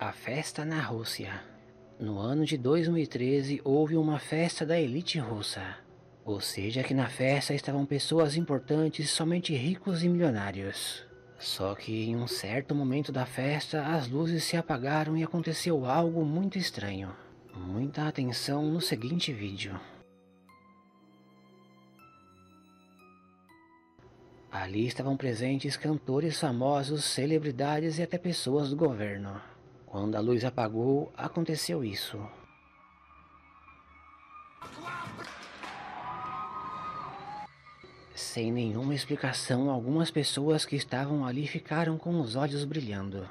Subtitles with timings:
[0.00, 1.44] A festa na Rússia.
[1.98, 5.76] No ano de 2013 houve uma festa da elite russa.
[6.24, 11.04] Ou seja, que na festa estavam pessoas importantes, somente ricos e milionários.
[11.38, 16.24] Só que em um certo momento da festa as luzes se apagaram e aconteceu algo
[16.24, 17.14] muito estranho.
[17.54, 19.78] Muita atenção no seguinte vídeo.
[24.50, 29.38] Ali estavam presentes cantores famosos, celebridades e até pessoas do governo.
[29.90, 32.16] Quando a luz apagou, aconteceu isso.
[38.14, 43.28] Sem nenhuma explicação, algumas pessoas que estavam ali ficaram com os olhos brilhando.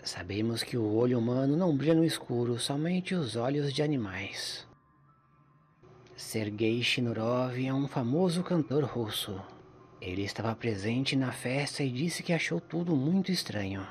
[0.00, 4.64] Sabemos que o olho humano não brilha no escuro, somente os olhos de animais.
[6.14, 9.42] Sergei Shinurov é um famoso cantor russo.
[10.00, 13.84] Ele estava presente na festa e disse que achou tudo muito estranho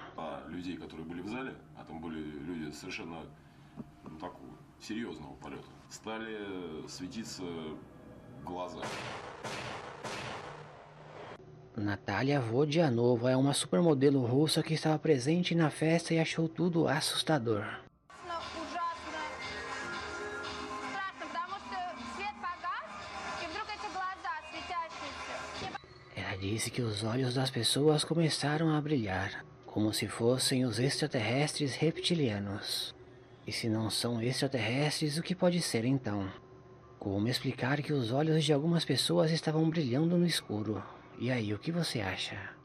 [0.49, 3.21] людей, которые были в зале, а там были люди совершенно
[4.05, 7.43] ну, такого серьезного полета, стали светиться
[8.45, 8.81] глаза.
[11.77, 17.65] Natália Vodianova é uma supermodelo russa que estava presente na festa e achou tudo assustador.
[26.17, 31.76] Ela disse que os olhos das pessoas começaram a brilhar como se fossem os extraterrestres
[31.76, 32.94] reptilianos.
[33.46, 36.28] E se não são extraterrestres, o que pode ser então?
[36.98, 40.84] Como explicar que os olhos de algumas pessoas estavam brilhando no escuro?
[41.20, 42.59] E aí, o que você acha?